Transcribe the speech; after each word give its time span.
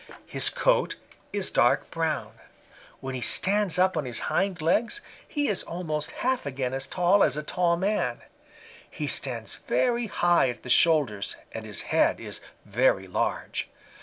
His 0.25 0.49
coat 0.49 0.95
is 1.31 1.51
dark 1.51 1.91
brown. 1.91 2.31
When 3.01 3.13
he 3.13 3.21
stands 3.21 3.77
up 3.77 3.95
on 3.95 4.05
his 4.05 4.21
hind 4.33 4.59
legs, 4.59 5.01
he 5.27 5.47
is 5.47 5.61
almost 5.61 6.09
half 6.25 6.47
again 6.47 6.73
as 6.73 6.87
tall 6.87 7.23
as 7.23 7.37
a 7.37 7.43
tall 7.43 7.77
man. 7.77 8.23
He 8.89 9.05
stands 9.05 9.57
very 9.67 10.07
high 10.07 10.49
at 10.49 10.63
the 10.63 10.69
shoulders 10.69 11.35
and 11.51 11.67
his 11.67 11.83
head 11.93 12.19
is 12.19 12.41
very 12.65 13.07
large. 13.07 13.69